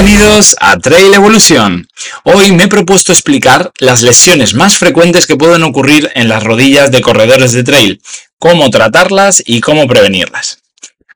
[0.00, 1.88] Bienvenidos a Trail Evolución.
[2.22, 6.92] Hoy me he propuesto explicar las lesiones más frecuentes que pueden ocurrir en las rodillas
[6.92, 8.00] de corredores de trail,
[8.38, 10.62] cómo tratarlas y cómo prevenirlas.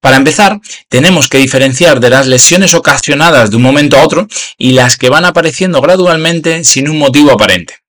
[0.01, 0.59] Para empezar,
[0.89, 4.27] tenemos que diferenciar de las lesiones ocasionadas de un momento a otro
[4.59, 7.82] y las que van apareciendo gradualmente sin un motivo aparente.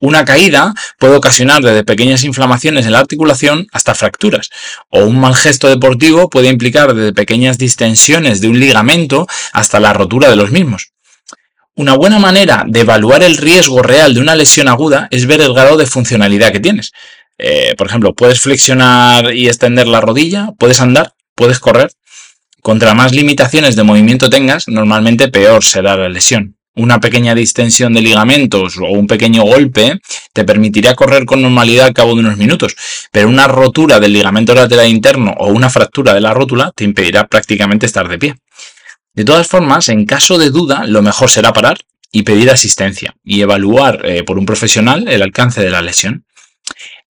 [0.00, 4.48] Una caída puede ocasionar desde pequeñas inflamaciones en la articulación hasta fracturas,
[4.90, 9.92] o un mal gesto deportivo puede implicar desde pequeñas distensiones de un ligamento hasta la
[9.92, 10.92] rotura de los mismos.
[11.74, 15.52] Una buena manera de evaluar el riesgo real de una lesión aguda es ver el
[15.52, 16.92] grado de funcionalidad que tienes.
[17.36, 21.90] Eh, por ejemplo, puedes flexionar y extender la rodilla, puedes andar, puedes correr.
[22.62, 28.00] Contra más limitaciones de movimiento tengas, normalmente peor será la lesión una pequeña distensión de
[28.00, 30.00] ligamentos o un pequeño golpe
[30.32, 32.76] te permitirá correr con normalidad al cabo de unos minutos,
[33.12, 37.26] pero una rotura del ligamento lateral interno o una fractura de la rótula te impedirá
[37.26, 38.34] prácticamente estar de pie.
[39.12, 41.78] De todas formas, en caso de duda, lo mejor será parar
[42.12, 46.24] y pedir asistencia y evaluar eh, por un profesional el alcance de la lesión.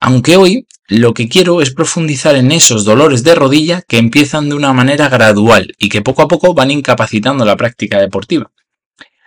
[0.01, 4.55] Aunque hoy lo que quiero es profundizar en esos dolores de rodilla que empiezan de
[4.55, 8.51] una manera gradual y que poco a poco van incapacitando la práctica deportiva.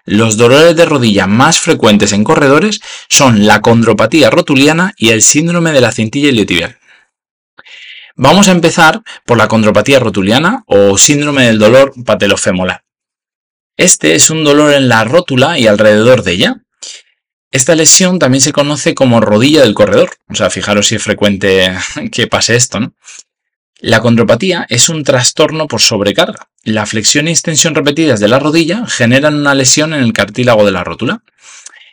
[0.06, 5.72] Los dolores de rodilla más frecuentes en corredores son la condropatía rotuliana y el síndrome
[5.72, 6.78] de la cintilla iliotibial.
[8.16, 12.84] Vamos a empezar por la condropatía rotuliana o síndrome del dolor patelofemolar.
[13.78, 16.56] Este es un dolor en la rótula y alrededor de ella.
[17.52, 20.12] Esta lesión también se conoce como rodilla del corredor.
[20.30, 21.72] O sea, fijaros si es frecuente
[22.12, 22.94] que pase esto, ¿no?
[23.82, 26.50] La condropatía es un trastorno por sobrecarga.
[26.64, 30.72] La flexión e extensión repetidas de la rodilla generan una lesión en el cartílago de
[30.72, 31.23] la rótula.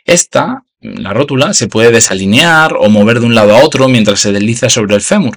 [0.05, 4.31] Esta, la rótula, se puede desalinear o mover de un lado a otro mientras se
[4.31, 5.35] desliza sobre el fémur.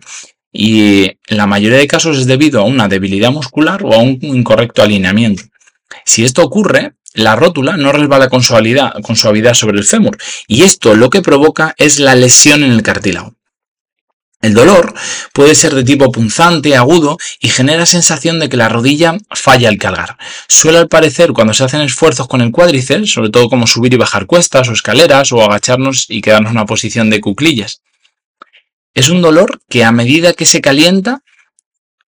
[0.53, 4.19] Y en la mayoría de casos es debido a una debilidad muscular o a un
[4.21, 5.45] incorrecto alineamiento.
[6.05, 11.09] Si esto ocurre, la rótula no resbala con suavidad sobre el fémur y esto lo
[11.09, 13.37] que provoca es la lesión en el cartílago.
[14.43, 14.93] El dolor
[15.33, 19.79] puede ser de tipo punzante, agudo y genera sensación de que la rodilla falla al
[19.79, 20.19] cargar.
[20.49, 24.27] Suele aparecer cuando se hacen esfuerzos con el cuádriceps, sobre todo como subir y bajar
[24.27, 27.83] cuestas o escaleras o agacharnos y quedarnos en una posición de cuclillas.
[28.95, 31.23] Es un dolor que a medida que se calienta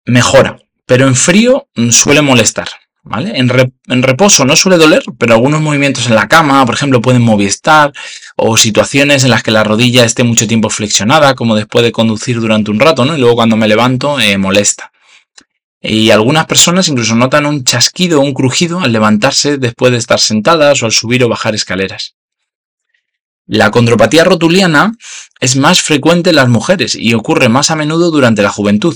[0.05, 2.69] mejora, pero en frío suele molestar.
[3.03, 7.91] En, reposo no suele doler, pero algunos movimientos en la cama, por ejemplo, pueden movilizar
[8.35, 12.39] o situaciones en las que la rodilla esté mucho tiempo flexionada, como después de conducir
[12.39, 13.17] durante un rato, ¿no?
[13.17, 14.91] Y luego cuando me levanto eh, molesta.
[15.81, 20.19] Y algunas personas incluso notan un chasquido o un crujido al levantarse después de estar
[20.19, 22.13] sentadas o al subir o bajar escaleras.
[23.47, 24.93] La condropatía rotuliana
[25.39, 28.95] es más frecuente en las mujeres y ocurre más a menudo durante la juventud.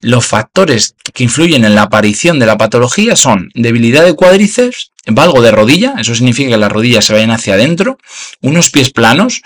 [0.00, 5.42] Los factores que influyen en la aparición de la patología son debilidad de cuádriceps, valgo
[5.42, 7.98] de rodilla, eso significa que las rodillas se vayan hacia adentro,
[8.40, 9.42] unos pies planos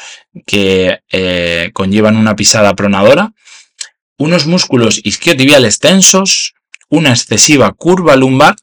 [0.46, 3.32] que eh, conllevan una pisada pronadora,
[4.16, 6.54] unos músculos isquiotibiales tensos,
[6.88, 8.54] una excesiva curva lumbar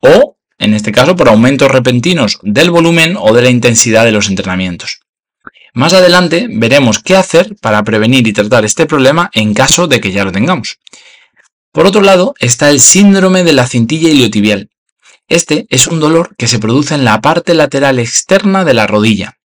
[0.00, 4.28] o, en este caso, por aumentos repentinos del volumen o de la intensidad de los
[4.28, 5.00] entrenamientos.
[5.74, 10.12] Más adelante veremos qué hacer para prevenir y tratar este problema en caso de que
[10.12, 10.78] ya lo tengamos.
[11.74, 14.70] Por otro lado, está el síndrome de la cintilla iliotibial.
[15.26, 19.38] Este es un dolor que se produce en la parte lateral externa de la rodilla.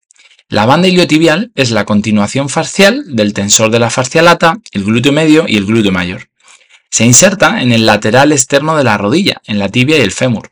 [0.49, 5.13] La banda iliotibial es la continuación fascial del tensor de la fascia lata, el glúteo
[5.13, 6.27] medio y el glúteo mayor.
[6.91, 10.51] Se inserta en el lateral externo de la rodilla, en la tibia y el fémur.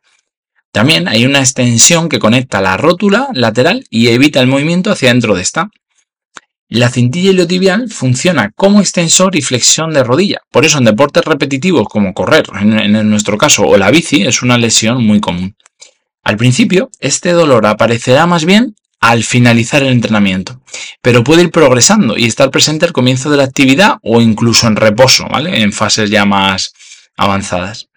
[0.71, 5.35] También hay una extensión que conecta la rótula lateral y evita el movimiento hacia dentro
[5.35, 5.71] de esta.
[6.67, 10.41] La cintilla iliotibial funciona como extensor y flexión de rodilla.
[10.51, 14.57] Por eso en deportes repetitivos como correr, en, nuestro caso, o la bici, es una
[14.57, 15.55] lesión muy común.
[16.23, 20.59] Al principio, este dolor aparecerá más bien al finalizar el entrenamiento,
[21.03, 24.75] pero puede ir progresando y estar presente al comienzo de la actividad o incluso en
[24.75, 25.61] reposo, ¿vale?
[25.61, 26.73] En fases ya más
[27.15, 27.89] avanzadas.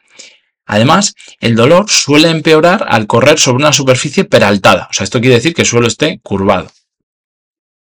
[0.67, 5.37] Además, el dolor suele empeorar al correr sobre una superficie peraltada, o sea, esto quiere
[5.37, 6.71] decir que el suelo esté curvado.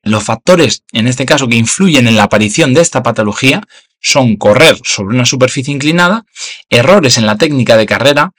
[0.04, 3.62] Los factores, en este caso, que influyen en la aparición de esta patología
[4.02, 6.26] son correr sobre una superficie inclinada,
[6.70, 8.34] errores en la técnica de carrera,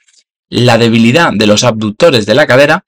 [0.50, 2.84] la debilidad de los abductores de la cadera,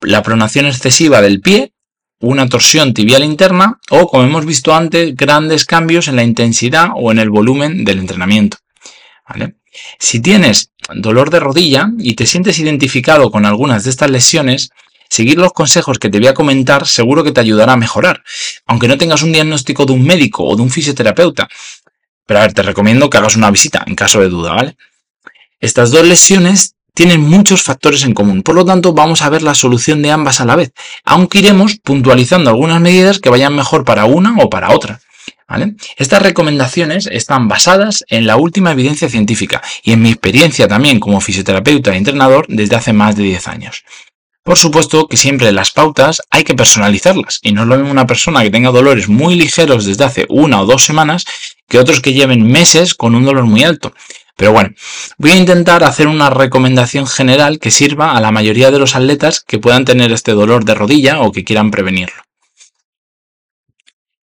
[0.00, 1.72] la pronación excesiva del pie,
[2.18, 7.12] una torsión tibial interna o, como hemos visto antes, grandes cambios en la intensidad o
[7.12, 8.58] en el volumen del entrenamiento.
[9.98, 14.70] Si tienes dolor de rodilla y te sientes identificado con algunas de estas lesiones,
[15.08, 18.22] Seguir los consejos que te voy a comentar seguro que te ayudará a mejorar,
[18.66, 21.48] aunque no tengas un diagnóstico de un médico o de un fisioterapeuta.
[22.26, 24.76] Pero a ver, te recomiendo que hagas una visita en caso de duda, ¿vale?
[25.60, 28.42] Estas dos lesiones tienen muchos factores en común.
[28.42, 30.72] Por lo tanto, vamos a ver la solución de ambas a la vez,
[31.04, 35.00] aunque iremos puntualizando algunas medidas que vayan mejor para una o para otra.
[35.96, 41.20] Estas recomendaciones están basadas en la última evidencia científica y en mi experiencia también como
[41.20, 43.84] fisioterapeuta e entrenador desde hace más de 10 años.
[44.46, 48.06] Por supuesto que siempre las pautas hay que personalizarlas y no es lo mismo una
[48.06, 51.24] persona que tenga dolores muy ligeros desde hace una o dos semanas
[51.68, 53.92] que otros que lleven meses con un dolor muy alto.
[54.36, 54.70] Pero bueno,
[55.18, 59.40] voy a intentar hacer una recomendación general que sirva a la mayoría de los atletas
[59.40, 62.25] que puedan tener este dolor de rodilla o que quieran prevenirlo.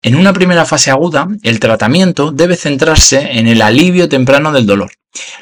[0.02, 4.92] En una primera fase aguda, el tratamiento debe centrarse en el alivio temprano del dolor.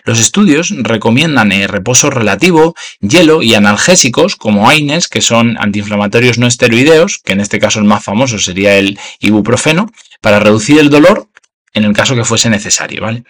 [0.05, 6.49] Los estudios recomiendan el reposo relativo, hielo y analgésicos como AINES, que son antiinflamatorios no
[6.49, 11.28] esteroideos, que en este caso el más famoso sería el ibuprofeno, para reducir el dolor
[11.72, 13.22] en el caso que fuese necesario, ¿vale?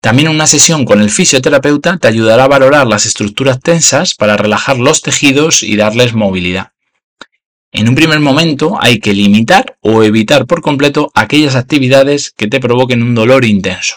[0.00, 4.78] También una sesión con el fisioterapeuta te ayudará a valorar las estructuras tensas para relajar
[4.78, 6.72] los tejidos y darles movilidad.
[7.74, 12.60] En un primer momento hay que limitar o evitar por completo aquellas actividades que te
[12.60, 13.96] provoquen un dolor intenso.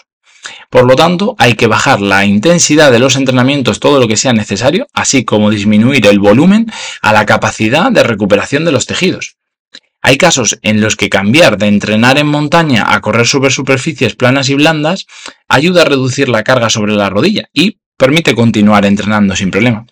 [0.70, 4.32] Por lo tanto, hay que bajar la intensidad de los entrenamientos todo lo que sea
[4.32, 9.36] necesario, así como disminuir el volumen a la capacidad de recuperación de los tejidos.
[10.00, 14.48] Hay casos en los que cambiar de entrenar en montaña a correr sobre superficies planas
[14.48, 15.06] y blandas
[15.48, 19.84] ayuda a reducir la carga sobre la rodilla y permite continuar entrenando sin problema.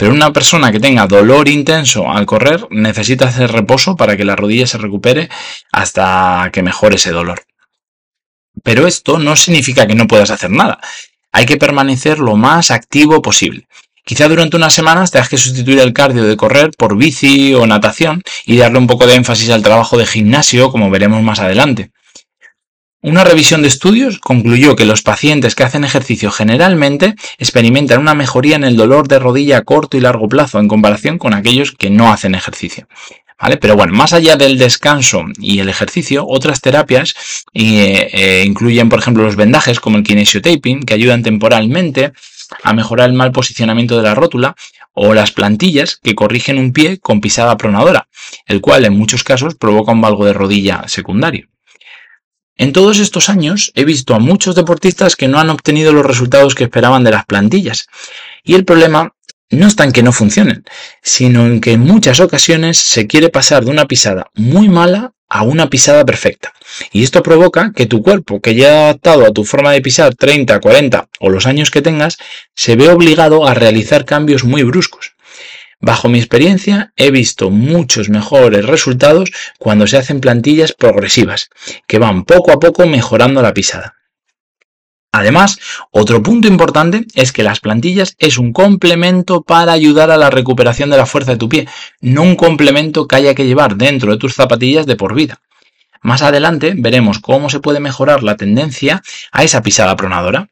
[0.00, 4.34] Pero una persona que tenga dolor intenso al correr necesita hacer reposo para que la
[4.34, 5.28] rodilla se recupere
[5.72, 7.42] hasta que mejore ese dolor.
[8.62, 10.80] Pero esto no significa que no puedas hacer nada.
[11.32, 13.68] Hay que permanecer lo más activo posible.
[14.02, 18.22] Quizá durante unas semanas tengas que sustituir el cardio de correr por bici o natación
[18.46, 21.90] y darle un poco de énfasis al trabajo de gimnasio, como veremos más adelante.
[23.02, 28.56] Una revisión de estudios concluyó que los pacientes que hacen ejercicio generalmente experimentan una mejoría
[28.56, 31.88] en el dolor de rodilla a corto y largo plazo en comparación con aquellos que
[31.88, 32.88] no hacen ejercicio.
[33.40, 33.56] ¿Vale?
[33.56, 37.14] Pero bueno, más allá del descanso y el ejercicio, otras terapias
[37.54, 42.12] eh, eh, incluyen, por ejemplo, los vendajes como el kinesiotaping, que ayudan temporalmente
[42.62, 44.56] a mejorar el mal posicionamiento de la rótula,
[44.92, 48.08] o las plantillas que corrigen un pie con pisada pronadora,
[48.44, 51.48] el cual en muchos casos provoca un valgo de rodilla secundario.
[52.60, 56.54] En todos estos años he visto a muchos deportistas que no han obtenido los resultados
[56.54, 57.86] que esperaban de las plantillas.
[58.44, 59.14] Y el problema
[59.48, 60.66] no está en que no funcionen,
[61.00, 65.42] sino en que en muchas ocasiones se quiere pasar de una pisada muy mala a
[65.42, 66.52] una pisada perfecta.
[66.92, 70.14] Y esto provoca que tu cuerpo, que ya ha adaptado a tu forma de pisar
[70.14, 72.18] 30, 40 o los años que tengas,
[72.54, 75.14] se ve obligado a realizar cambios muy bruscos.
[75.80, 81.48] Bajo mi experiencia he visto muchos mejores resultados cuando se hacen plantillas progresivas,
[81.86, 83.96] que van poco a poco mejorando la pisada.
[85.12, 85.58] Además,
[85.90, 90.90] otro punto importante es que las plantillas es un complemento para ayudar a la recuperación
[90.90, 91.66] de la fuerza de tu pie,
[92.00, 95.40] no un complemento que haya que llevar dentro de tus zapatillas de por vida.
[96.02, 99.02] Más adelante veremos cómo se puede mejorar la tendencia
[99.32, 100.48] a esa pisada pronadora.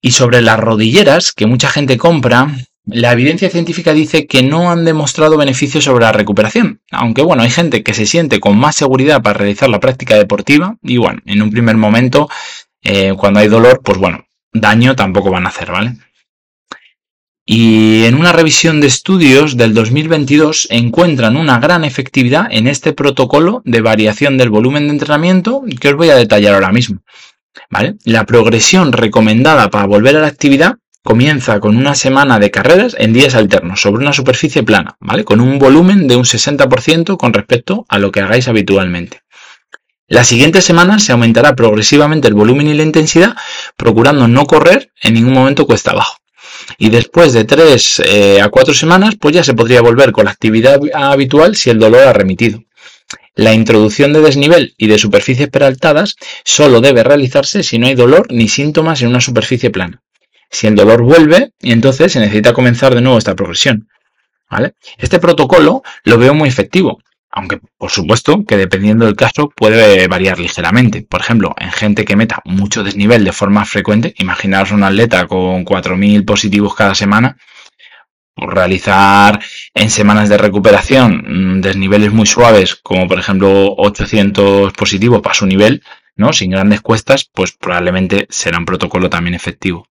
[0.00, 2.48] Y sobre las rodilleras que mucha gente compra,
[2.90, 7.50] la evidencia científica dice que no han demostrado beneficios sobre la recuperación, aunque bueno, hay
[7.50, 11.42] gente que se siente con más seguridad para realizar la práctica deportiva y bueno, en
[11.42, 12.28] un primer momento,
[12.82, 15.96] eh, cuando hay dolor, pues bueno, daño tampoco van a hacer, ¿vale?
[17.44, 23.62] Y en una revisión de estudios del 2022 encuentran una gran efectividad en este protocolo
[23.64, 27.00] de variación del volumen de entrenamiento que os voy a detallar ahora mismo.
[27.70, 27.96] ¿Vale?
[28.04, 33.12] La progresión recomendada para volver a la actividad comienza con una semana de carreras en
[33.12, 35.24] días alternos sobre una superficie plana, ¿vale?
[35.24, 39.22] Con un volumen de un 60% con respecto a lo que hagáis habitualmente.
[40.06, 43.36] Las siguientes semanas se aumentará progresivamente el volumen y la intensidad,
[43.76, 46.16] procurando no correr en ningún momento cuesta abajo.
[46.78, 50.30] Y después de 3 eh, a 4 semanas, pues ya se podría volver con la
[50.30, 52.64] actividad habitual si el dolor ha remitido.
[53.34, 58.26] La introducción de desnivel y de superficies peraltadas solo debe realizarse si no hay dolor
[58.30, 60.02] ni síntomas en una superficie plana.
[60.50, 63.88] Si el dolor vuelve, entonces se necesita comenzar de nuevo esta progresión.
[64.96, 66.98] Este protocolo lo veo muy efectivo,
[67.30, 71.02] aunque por supuesto que dependiendo del caso puede variar ligeramente.
[71.02, 75.64] Por ejemplo, en gente que meta mucho desnivel de forma frecuente, imaginaos un atleta con
[75.64, 77.36] 4.000 positivos cada semana,
[78.36, 79.40] realizar
[79.74, 85.46] en semanas de recuperación mm, desniveles muy suaves, como por ejemplo 800 positivos para su
[85.46, 85.82] nivel,
[86.16, 86.32] ¿no?
[86.32, 89.86] sin grandes cuestas, pues probablemente será un protocolo también efectivo.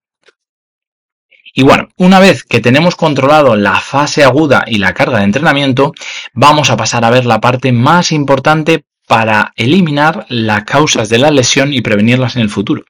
[1.57, 5.91] Y bueno, una vez que tenemos controlado la fase aguda y la carga de entrenamiento,
[6.35, 11.31] vamos a pasar a ver la parte más importante para eliminar las causas de la
[11.31, 12.85] lesión y prevenirlas en el futuro.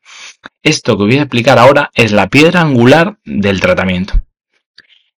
[0.62, 4.22] Esto que voy a explicar ahora es la piedra angular del tratamiento.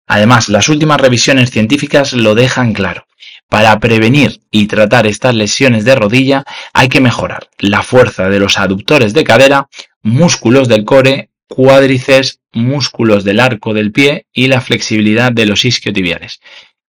[0.05, 3.07] Además, las últimas revisiones científicas lo dejan claro.
[3.47, 8.59] Para prevenir y tratar estas lesiones de rodilla hay que mejorar la fuerza de los
[8.59, 9.69] aductores de cadera,
[10.03, 16.39] músculos del core, cuádriceps, músculos del arco del pie y la flexibilidad de los isquiotibiales.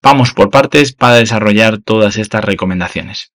[0.02, 3.32] Vamos por partes para desarrollar todas estas recomendaciones.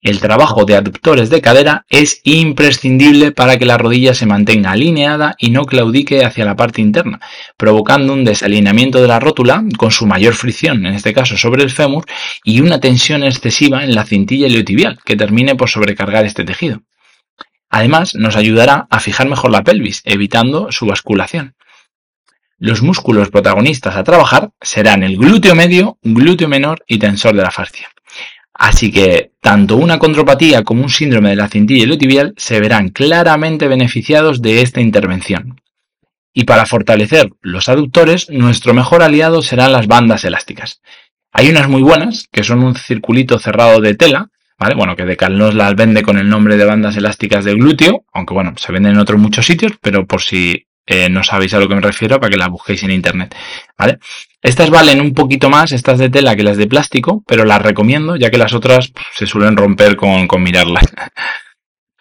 [0.00, 5.34] El trabajo de aductores de cadera es imprescindible para que la rodilla se mantenga alineada
[5.38, 7.20] y no claudique hacia la parte interna,
[7.56, 11.70] provocando un desalineamiento de la rótula con su mayor fricción, en este caso sobre el
[11.70, 12.04] fémur,
[12.44, 16.82] y una tensión excesiva en la cintilla iliotibial que termine por sobrecargar este tejido.
[17.76, 21.56] Además, nos ayudará a fijar mejor la pelvis, evitando su basculación.
[22.56, 27.50] Los músculos protagonistas a trabajar serán el glúteo medio, glúteo menor y tensor de la
[27.50, 27.88] fascia.
[28.52, 33.66] Así que tanto una condropatía como un síndrome de la cintilla iliotibial se verán claramente
[33.66, 35.60] beneficiados de esta intervención.
[36.32, 40.80] Y para fortalecer los aductores, nuestro mejor aliado serán las bandas elásticas.
[41.32, 44.74] Hay unas muy buenas, que son un circulito cerrado de tela, ¿vale?
[44.74, 48.54] Bueno, que Decathlon las vende con el nombre de bandas elásticas de glúteo, aunque bueno,
[48.56, 51.74] se venden en otros muchos sitios, pero por si eh, no sabéis a lo que
[51.74, 53.34] me refiero, para que las busquéis en internet,
[53.78, 53.98] ¿vale?
[54.42, 58.16] Estas valen un poquito más, estas de tela, que las de plástico, pero las recomiendo,
[58.16, 60.84] ya que las otras se suelen romper con, con mirarlas.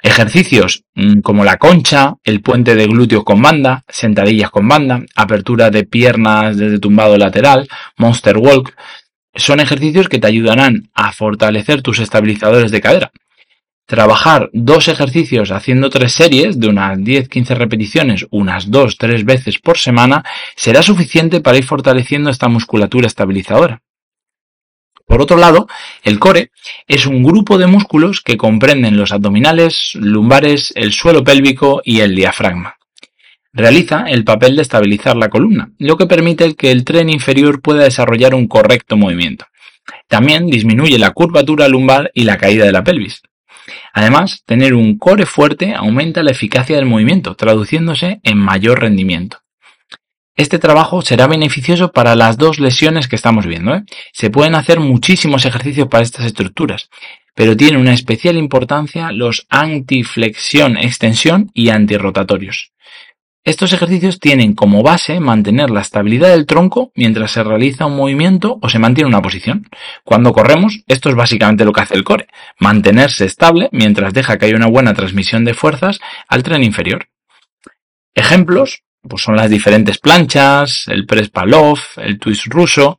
[0.06, 5.70] Ejercicios mm, como la concha, el puente de glúteos con banda, sentadillas con banda, apertura
[5.70, 8.76] de piernas desde tumbado lateral, monster walk,
[9.36, 13.12] son ejercicios que te ayudarán a fortalecer tus estabilizadores de cadera.
[13.86, 20.24] Trabajar dos ejercicios haciendo tres series de unas 10-15 repeticiones, unas 2-3 veces por semana,
[20.56, 23.82] será suficiente para ir fortaleciendo esta musculatura estabilizadora.
[25.06, 25.68] Por otro lado,
[26.04, 26.52] el core
[26.88, 32.16] es un grupo de músculos que comprenden los abdominales, lumbares, el suelo pélvico y el
[32.16, 32.78] diafragma.
[33.54, 37.84] Realiza el papel de estabilizar la columna, lo que permite que el tren inferior pueda
[37.84, 39.46] desarrollar un correcto movimiento.
[40.08, 43.22] También disminuye la curvatura lumbar y la caída de la pelvis.
[43.94, 49.38] Además, tener un core fuerte aumenta la eficacia del movimiento, traduciéndose en mayor rendimiento.
[50.36, 53.76] Este trabajo será beneficioso para las dos lesiones que estamos viendo.
[53.76, 53.84] ¿eh?
[54.14, 56.90] Se pueden hacer muchísimos ejercicios para estas estructuras,
[57.36, 62.72] pero tiene una especial importancia los antiflexión-extensión y antirrotatorios.
[63.46, 68.58] Estos ejercicios tienen como base mantener la estabilidad del tronco mientras se realiza un movimiento
[68.62, 69.68] o se mantiene una posición.
[70.06, 72.28] Cuando corremos, esto es básicamente lo que hace el core,
[72.60, 77.10] mantenerse estable mientras deja que haya una buena transmisión de fuerzas al tren inferior.
[78.16, 82.98] Ejemplos, pues son las diferentes planchas, el press palov, el twist ruso.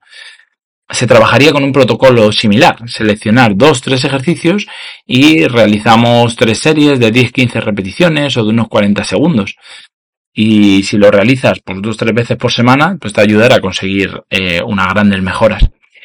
[0.90, 4.66] Se trabajaría con un protocolo similar, seleccionar dos, tres ejercicios
[5.06, 9.56] y realizamos tres series de 10-15 repeticiones o de unos 40 segundos
[10.34, 13.60] y si lo realizas por dos o tres veces por semana, pues te ayudará a
[13.60, 15.62] conseguir eh, unas grandes mejoras.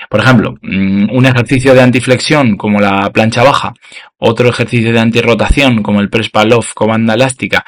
[0.08, 3.74] Por ejemplo, mm, un ejercicio de antiflexión como la plancha baja,
[4.20, 7.66] otro ejercicio de antirrotación como el press pull off con banda elástica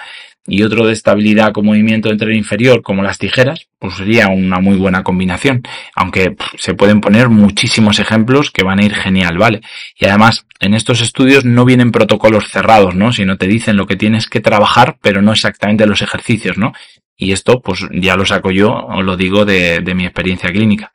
[0.47, 4.59] y otro de estabilidad con movimiento de tren inferior como las tijeras, pues sería una
[4.59, 5.61] muy buena combinación.
[5.95, 9.61] Aunque se pueden poner muchísimos ejemplos que van a ir genial, ¿vale?
[9.97, 13.13] Y además, en estos estudios no vienen protocolos cerrados, ¿no?
[13.13, 16.73] Sino te dicen lo que tienes que trabajar, pero no exactamente los ejercicios, ¿no?
[17.15, 20.91] Y esto, pues ya lo saco yo, os lo digo de, mi experiencia clínica.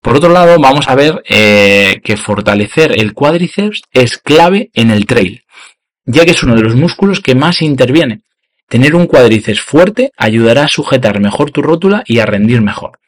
[0.00, 5.04] Por otro lado, vamos a ver eh, que fortalecer el cuádriceps es clave en el
[5.04, 5.42] trail,
[6.04, 8.20] ya que es uno de los músculos que más interviene.
[8.68, 12.98] Tener un cuádriceps fuerte ayudará a sujetar mejor tu rótula y a rendir mejor.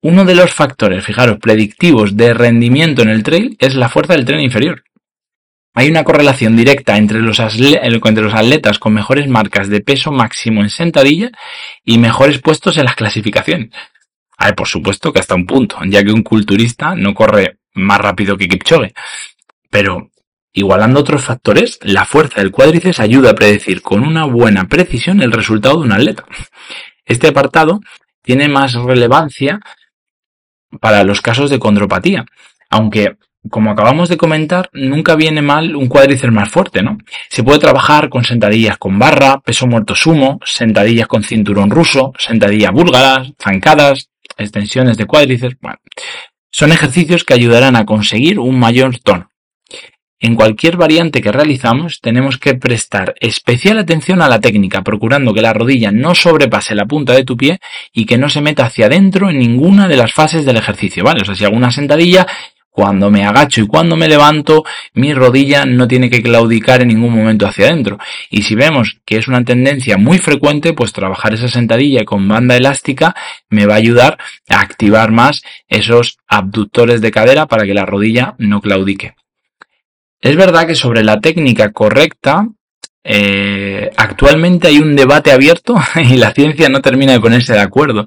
[0.00, 4.24] Uno de los factores, fijaros, predictivos de rendimiento en el trail es la fuerza del
[4.24, 4.84] tren inferior.
[5.74, 11.30] Hay una correlación directa entre los, atletas con mejores marcas de peso máximo en sentadilla
[11.84, 13.70] y mejores puestos en las clasificaciones.
[14.36, 18.36] Hay, por supuesto que hasta un punto, ya que un culturista no corre más rápido
[18.36, 18.94] que Kipchoge.
[19.70, 20.10] Pero
[20.58, 25.30] Igualando otros factores, la fuerza del cuádriceps ayuda a predecir con una buena precisión el
[25.30, 26.24] resultado de un atleta.
[27.04, 27.78] Este apartado
[28.24, 29.60] tiene más relevancia
[30.80, 32.24] para los casos de condropatía,
[32.70, 36.98] aunque como acabamos de comentar, nunca viene mal un cuádriceps más fuerte, ¿no?
[37.28, 42.72] Se puede trabajar con sentadillas con barra, peso muerto sumo, sentadillas con cinturón ruso, sentadillas
[42.72, 45.56] búlgaras, zancadas, extensiones de cuádriceps.
[45.60, 45.78] Bueno,
[46.50, 49.30] son ejercicios que ayudarán a conseguir un mayor tono.
[50.20, 55.42] En cualquier variante que realizamos tenemos que prestar especial atención a la técnica, procurando que
[55.42, 57.60] la rodilla no sobrepase la punta de tu pie
[57.92, 61.22] y que no se meta hacia adentro en ninguna de las fases del ejercicio, ¿vale?
[61.22, 62.26] O sea, si hago una sentadilla,
[62.78, 67.12] cuando me agacho y cuando me levanto, mi rodilla no tiene que claudicar en ningún
[67.12, 67.98] momento hacia adentro.
[68.28, 72.56] Y si vemos que es una tendencia muy frecuente, pues trabajar esa sentadilla con banda
[72.56, 73.14] elástica
[73.50, 78.34] me va a ayudar a activar más esos abductores de cadera para que la rodilla
[78.38, 79.14] no claudique.
[80.20, 82.48] Es verdad que sobre la técnica correcta,
[83.04, 88.06] eh, actualmente hay un debate abierto y la ciencia no termina de ponerse de acuerdo.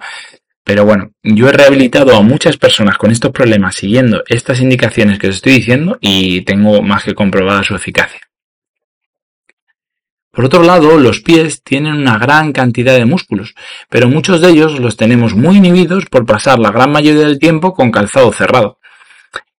[0.64, 5.30] Pero bueno, yo he rehabilitado a muchas personas con estos problemas siguiendo estas indicaciones que
[5.30, 8.22] os estoy diciendo y tengo más que comprobada su eficacia.
[10.32, 13.54] Por otro lado, los pies tienen una gran cantidad de músculos,
[13.90, 17.74] pero muchos de ellos los tenemos muy inhibidos por pasar la gran mayoría del tiempo
[17.74, 18.78] con calzado cerrado.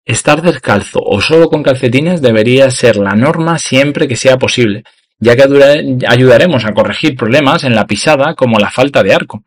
[0.05, 4.83] Estar descalzo o solo con calcetines debería ser la norma siempre que sea posible,
[5.19, 5.45] ya que
[6.09, 9.45] ayudaremos a corregir problemas en la pisada como la falta de arco.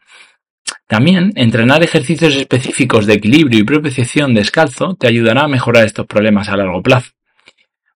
[0.87, 6.47] También, entrenar ejercicios específicos de equilibrio y propiciación descalzo te ayudará a mejorar estos problemas
[6.47, 7.11] a largo plazo.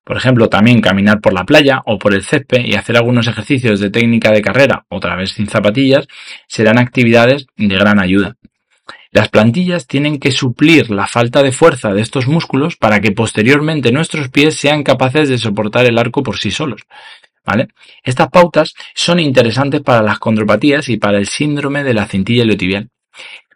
[0.04, 3.80] Por ejemplo, también caminar por la playa o por el césped y hacer algunos ejercicios
[3.80, 6.08] de técnica de carrera, otra vez sin zapatillas,
[6.48, 8.36] serán actividades de gran ayuda.
[9.12, 13.90] Las plantillas tienen que suplir la falta de fuerza de estos músculos para que posteriormente
[13.90, 16.82] nuestros pies sean capaces de soportar el arco por sí solos.
[18.04, 22.88] Estas pautas son interesantes para las condropatías y para el síndrome de la cintilla iliotibial.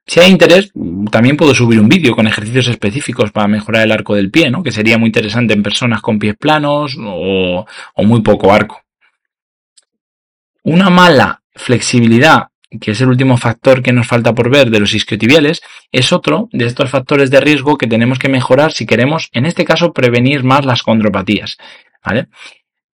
[0.07, 0.73] Si hay interés,
[1.11, 4.63] también puedo subir un vídeo con ejercicios específicos para mejorar el arco del pie, ¿no?
[4.63, 7.65] Que sería muy interesante en personas con pies planos o
[7.99, 8.83] muy poco arco.
[10.65, 12.49] Una mala flexibilidad,
[12.81, 15.63] que es el último factor que nos falta por ver de los isquiotibiales,
[15.93, 19.65] es otro de estos factores de riesgo que tenemos que mejorar si queremos, en este
[19.65, 21.57] caso, prevenir más las condropatías.
[22.05, 22.29] ¿Vale?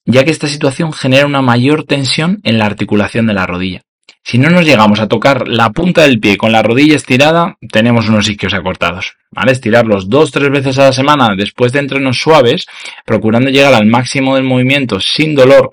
[0.08, 3.82] ya que esta situación genera una mayor tensión en la articulación de la rodilla.
[4.24, 8.10] Si no nos llegamos a tocar la punta del pie con la rodilla estirada, tenemos
[8.10, 9.16] unos isquios acortados.
[9.32, 9.52] ¿Vale?
[9.52, 12.66] Estirarlos dos, tres veces a la semana después de entrenos suaves,
[13.06, 15.72] procurando llegar al máximo del movimiento sin dolor,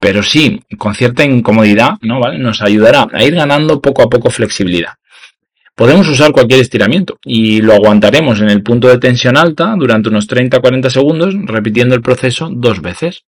[0.00, 2.18] pero sí con cierta incomodidad, ¿no?
[2.18, 2.38] ¿Vale?
[2.38, 4.94] Nos ayudará a ir ganando poco a poco flexibilidad.
[5.76, 10.28] Podemos usar cualquier estiramiento y lo aguantaremos en el punto de tensión alta durante unos
[10.28, 13.24] 30-40 segundos, repitiendo el proceso dos veces.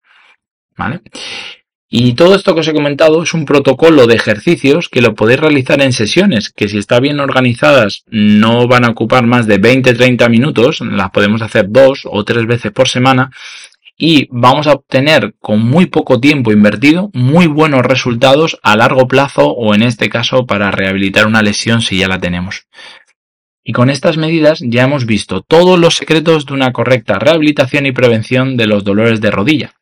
[0.75, 1.01] ¿vale?
[1.93, 5.41] Y todo esto que os he comentado es un protocolo de ejercicios que lo podéis
[5.41, 10.29] realizar en sesiones, que si está bien organizadas no van a ocupar más de 20-30
[10.29, 13.29] minutos, las podemos hacer dos o tres veces por semana
[13.97, 19.49] y vamos a obtener con muy poco tiempo invertido muy buenos resultados a largo plazo
[19.49, 22.67] o en este caso para rehabilitar una lesión si ya la tenemos.
[23.63, 27.91] Y con estas medidas ya hemos visto todos los secretos de una correcta rehabilitación y
[27.91, 29.73] prevención de los dolores de rodilla.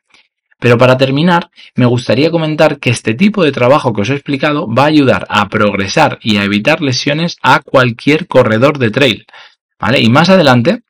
[0.59, 4.67] Pero para terminar, me gustaría comentar que este tipo de trabajo que os he explicado
[4.67, 9.25] va a ayudar a progresar y a evitar lesiones a cualquier corredor de trail.
[9.79, 10.01] ¿Vale?
[10.01, 10.81] Y más adelante,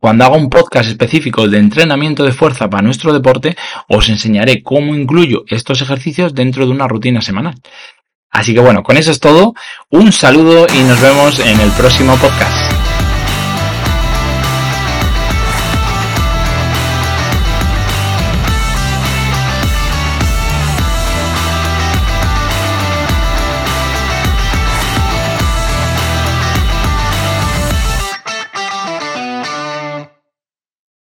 [0.00, 3.56] cuando haga un podcast específico de entrenamiento de fuerza para nuestro deporte,
[3.88, 7.54] os enseñaré cómo incluyo estos ejercicios dentro de una rutina semanal.
[8.30, 9.54] Así que bueno, con eso es todo.
[9.90, 12.85] Un saludo y nos vemos en el próximo podcast.